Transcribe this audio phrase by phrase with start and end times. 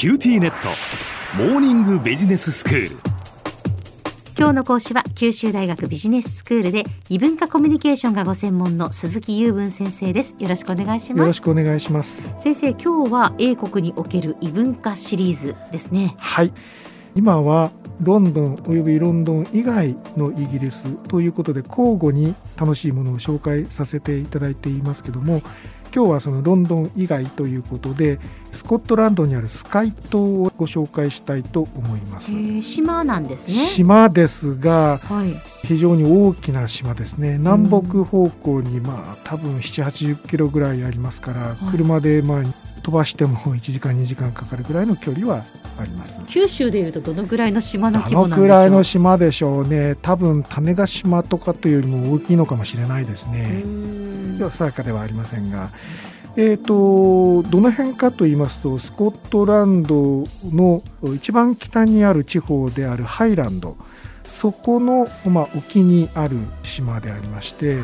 [0.00, 0.70] QTnet。
[1.36, 2.96] モーニングビジネススクール。
[4.34, 10.34] 今日の講師は九州大学ビジネススクールで異文化コミュニケーションがご専門の鈴木雄文先生です。
[10.38, 11.18] よろしくお願いします。
[11.18, 12.18] よろしくお願いします。
[12.38, 16.14] 先生今日は英国における異文化シリーズですね。
[16.16, 16.52] はい。
[17.14, 17.70] 今は
[18.00, 25.42] ロンドンおよびロンドン以外のイギリスということで交互に楽しいものを紹介させていただいていますけども
[25.94, 28.18] 今日はそのロンドン以外ということで
[28.52, 32.32] スコットランドにあるスカイ島をご紹介したいと思います、
[32.62, 33.66] 島なんですね。
[33.66, 35.34] 島ですが、はい、
[35.66, 37.38] 非常に大きな島ですね。
[37.38, 42.44] 南北方向にまあ多分7 8 0キロぐらいありますから、はい、車でまあ
[42.82, 45.44] 飛ばしても1時間2時間かかるぐらいの距離は
[45.78, 46.20] あります。
[46.26, 48.46] 九州でいうとどのぐらいの島の規模なんでしょう？
[48.46, 49.96] どのくらいの島でしょうね。
[50.00, 53.62] 多分種子島とかというよりも大きいのかもしれないですね
[54.40, 55.70] では定かではありませんが
[56.36, 60.80] えーと、どの辺かと言いますとスコットランドの
[61.14, 63.76] 一番北にある地方であるハイランド
[64.28, 67.80] そこの、まあ、沖にある島でありまして、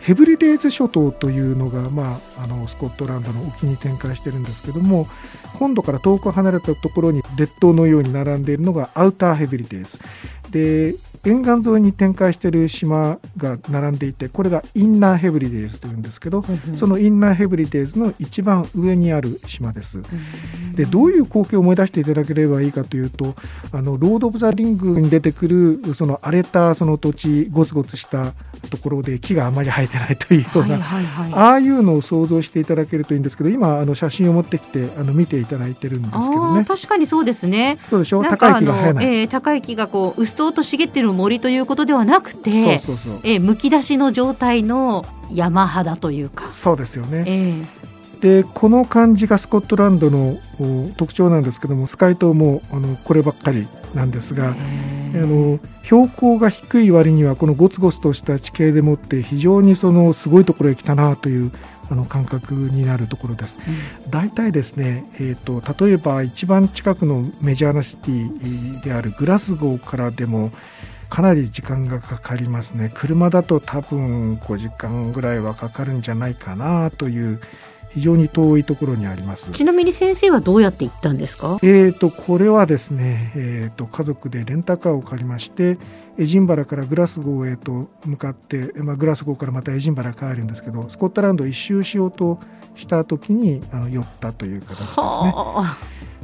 [0.00, 5.06] ヘブリデーズ諸島というのが、まあ、あのスコットランドの沖に展開してるんですけども
[5.54, 9.98] 本土から遠く離れたところに列島のように並んでいるのがアウターヘブリデーズ。
[10.50, 19.98] で沿岸沿いに展開している島が並んでいてこれがインナーヘブリデーズというんですけど、うん、そのインナーヘブリデーズの一番上にある島です。
[19.98, 23.34] うん、でどういう光景を思い出していただければいいかというと
[23.72, 28.32] あのロード・オブ・ザ・リングに出てくるその荒れたその土地ゴツゴツした
[28.70, 36.64] ところで木があまり生えてないというような、はいはいはい、ああいうのを想像していただけるといいんですけど今あの写真を持ってきてあの見ていただいてるんですけどね。
[36.64, 37.78] 確かにそうですね。
[37.90, 38.22] そうでしょ？
[38.22, 46.50] 高い木が生えない、えー、高い木がこううっそうと茂ってる森ということではなくてそうえー、むき出しの状態の山肌というか。
[46.52, 50.38] そうですよね、えー、でこの感じがスコットランドの
[50.96, 54.54] 特徴なんですけどもスカイ島もあのこればっかりなんですが、あ
[55.14, 61.50] の標高が低い割にはこのゴツゴツとした地形でもって非常にそのすごいところへ来たなという
[61.90, 63.58] あの感覚になるところです。
[64.04, 70.52] うん、大体ですね、えーと、例えば一番近くのメジャーなシティであるグラスゴーからでも
[71.10, 72.90] かなり時間がかかりますね。
[72.94, 77.40] 車だと多分5時間ぐらいはかかるんじゃないかなという
[77.90, 81.58] 非常に遠いところにありますちなみに先生はどうやって行ったんですか？
[81.62, 85.76] えーとこれはですね、えーと、家族でレンタカーを借りまして
[86.16, 92.38] エジンバラからグラスゴーへと向かって、まあ、グラスゴーからまたエジンバラ帰るんですけどスコットランド一周しようと
[92.76, 94.94] した時にあの寄ったという形ですね。
[94.96, 95.76] あ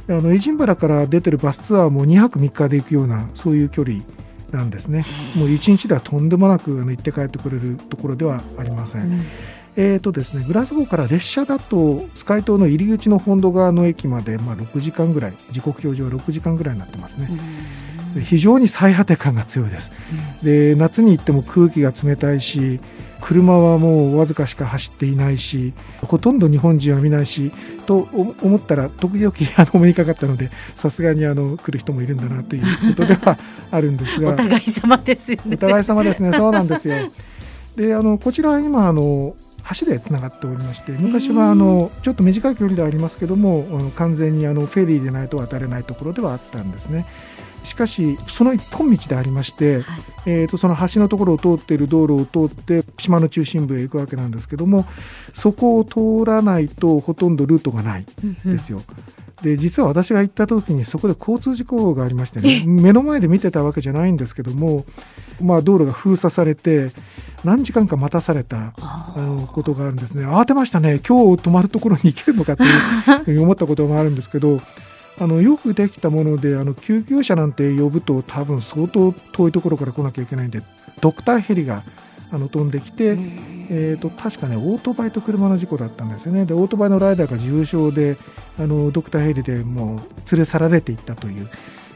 [0.09, 4.03] のエジンバラから出てるバスツアーも2泊3日で行くようなそういう距離
[4.51, 5.05] なんですね。
[5.35, 9.01] もう1日ではとんでもなくあの行って帰ってくれるところではありません。
[9.01, 9.25] うん
[9.79, 17.29] えーとですね、グラスゴーから列車だとスカイ島の入り口の本土側の駅まで、まあ、6時間ぐらい時刻表示は6時間ぐらいになってますね。
[18.21, 19.91] 非常に最果て感が強いです、
[20.41, 22.79] うん、で夏に行っても空気が冷たいし
[23.21, 27.51] 車はもうわずかしか走っていないしほとんど日本人は見ないし
[27.85, 33.37] と思ったら時々 あのお目にかかったのでさすがにあの来る人もいるんだなということでは
[33.71, 34.29] あるんですが。
[34.29, 35.55] お互い様ですよね。
[35.55, 36.31] お互い様ですね。
[36.33, 36.95] そうなんですよ。
[37.75, 39.35] であのこちらは今あの
[39.79, 47.05] 橋でつながっておりまして昔はあのちょっと短い距離ではありますけども完全にあのフェリーでないと渡れないところではあったんですね。
[47.67, 49.83] しかしその一本道でありまして、はい、
[50.25, 54.85] えー、とその橋のところを通っている道路を通って島の中心部へ行くわけなんですけども
[55.33, 58.05] そこを通らないとほとんどルートがない
[58.45, 58.81] ですよ。
[59.41, 64.83] で実は私が行った時にそこで交通事故がありましてね目の前で見てたわけじゃないんですけども、
[65.39, 66.89] まあ、道路が封鎖されて
[67.43, 70.25] 何時間か待たされたあのことがあるんですね。
[70.25, 70.99] 慌てましたね。
[71.07, 74.59] 今日泊まるところに行けるのかというふうに思ったことがあるんですけど
[75.19, 80.61] あのよくできたものであの救急車なんて呼ぶと多分相当遠いところから来なきゃいけないんで
[81.01, 81.83] ドクターヘリが
[82.31, 83.17] あの飛んできて、
[83.69, 86.45] えーと、確かねオートバイと車の事故だったんですよね。
[86.45, 88.17] でオートバイのライダーが重傷で
[88.59, 89.97] あのドクターヘリでもう
[90.31, 91.49] 連れ去られていったという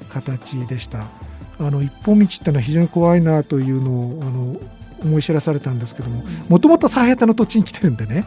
[0.10, 1.06] 形でした。
[1.60, 4.56] あの一本道っていうのは非常に怖いなというのをあの
[5.04, 8.26] 思い知らされたんですけどももともと最果ての土地に来てるんでね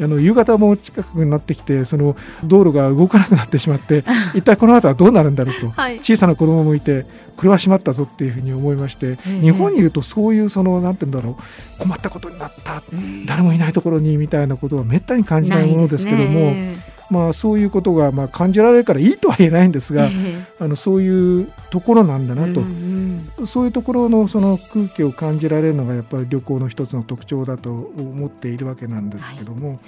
[0.00, 4.04] あの夕方も近くになってきてその道路が動かなくなってしまって
[4.34, 7.06] 一体この後はどうなるんだろうと、はい、小さな子供もいて
[7.36, 11.38] これはしまったぞっていうふうに思いまして、日本にいるとそういうそのなんて言うんだろ
[11.78, 12.82] う困ったことになった、
[13.26, 16.52] 誰もいないところにみたいなことはめったに感じないものですけども。
[17.10, 20.10] まあ、そういうことがまあ感じられるからいいとは言えないんですが、
[20.60, 29.78] あのそういうところなんだなと、そういうところのその空気を感じられるのがやっぱり旅行の一つの特徴だと思っているわけなんですけども、はい、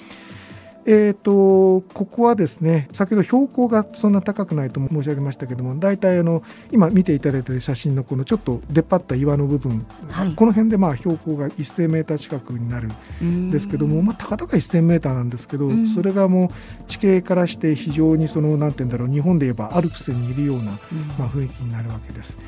[0.86, 6.42] えーと、ここはですね先ほど標高がそんな高くないと申し上げましたけども大体あの
[6.72, 12.88] 今見ていただいている写真のこのちょっと出っ張った岩の部分、はい、この辺でまあ標高が1000メーター近くになる
[13.22, 20.72] んですけども、まあ、たかだか1000メーターなんですけど、それがもう地形からして非常にそのなんて言うんだろう日本で言えばアルプスにいるような、
[21.18, 22.38] まあ、雰囲気になるわけです。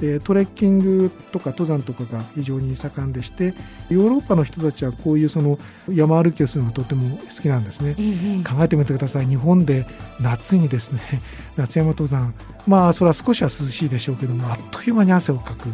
[0.00, 3.54] でトレッキングとか登山とかが非常に盛んでして
[3.90, 5.58] ヨーロッパの人たちはこういうその
[5.88, 7.94] 山歩きをするのがとても好きなんですね、
[8.42, 9.26] 考えてみてください。
[9.26, 9.86] 日本で
[10.20, 11.00] 夏にですね
[11.56, 12.34] 夏山登山。
[12.66, 15.68] まあそれは少しは涼しいでしょうけどもあっという間に汗をかく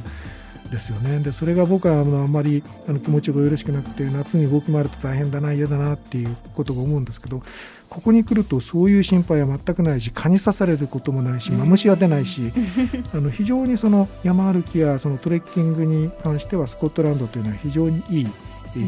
[0.71, 1.19] ですよね。
[1.21, 7.43] でそれが僕はあのあんまりあの気持ちがよろしくなくて夏に動き回ると大変だな嫌だなっていうことが思うんですけど
[7.89, 12.53] ここに来るとそういう心配は全くないし蚊に刺されることもないし、マムシは出ないし
[13.15, 18.27] あの非常にその山歩きやそのトレッキングに関してはスコットランドというのは非常にいい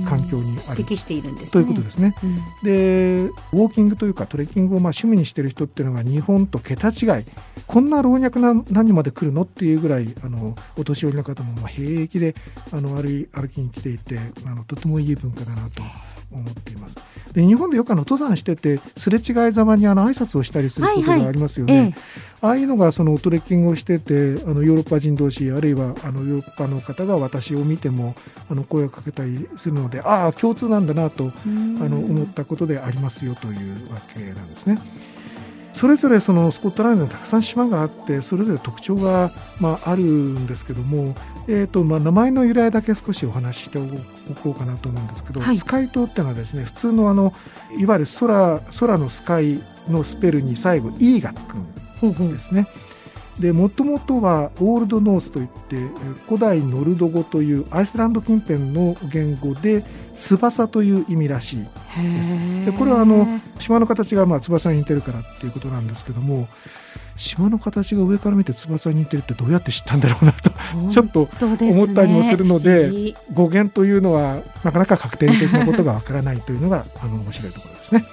[0.05, 2.15] 環境にある、適しているんです、ね、ということですね。
[2.23, 7.25] うん、でウォーキングというかトレッキングをまあ趣味にしている人っていうのが日本と桁違い。
[7.67, 12.35] こんな老若な何まで来るのっていうぐらいあのお年寄りの方もまあ平気で
[12.73, 15.83] あの歩歩きに来ていてあのとてもいい文化だなと
[16.31, 16.97] 思っています。
[17.33, 21.73] で日本でよくあの登山しててすれ違いざまにあの挨拶をしたりすることがありますよね。
[21.75, 21.95] はいはい。
[21.95, 28.15] ええああいうのがそのトレッキングをしててあのヨーロッパ人同士あるいはあのヨーロッパの方が私を見ても
[28.49, 34.79] あの声をかけたりするのでああ共通なんだなとあの思ったことでありますよというわけなんですね。
[35.73, 39.31] それぞれそのスコットランドにたくさん島があってそれぞれ特徴が、
[39.61, 41.15] まあ、あるんですけども、
[41.47, 47.33] えーとまあ、名前の由来だけ少しお話ししておこうかなと思うんですけど、はい、スカイ島っていうのはですね普通のあの
[47.79, 51.67] いわゆる空空のスカイのスペルに最後 E がつくん
[52.01, 52.67] ですね。
[53.41, 55.77] でもともとはオールドノースといって
[56.27, 59.85] 古代ノルド語というアイスランド近辺の言語で
[60.17, 66.49] 翼という意味らしいですでこれはあの島の形がまあ翼に似てるからっていうことなんですけども
[67.17, 70.51] 島の形が上から見て翼に似てるってどうやって知ったんだろうなと
[70.91, 78.05] ちょっと思ったりもするので、ね、語源というのはなかなか確定的なことがわからないというのがあの面白いところですね。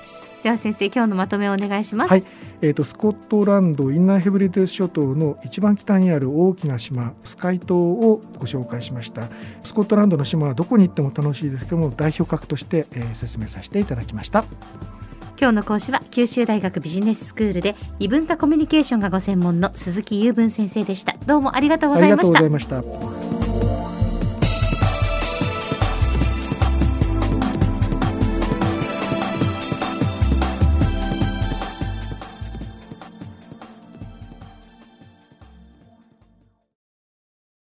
[0.45, 2.09] では先生今日のまとめをお願いします。
[2.11, 2.23] はい、
[2.61, 9.27] えーと、スコットランドインナーヘブリデス諸島の一番北にある大きな島スカイ島をご紹介しました。
[9.63, 14.45] スコットランドの島はどこに行っても楽しいですけども代表格として、えー、説明させていただきました。
[15.39, 23.14] 今日の講師は九州大学ビジネススクールで異文化コミュニケーションがご専門の鈴木雄文先生でしたどうもありがとうございました